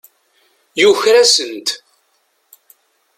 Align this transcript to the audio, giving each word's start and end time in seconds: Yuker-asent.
Yuker-asent. 0.81 1.67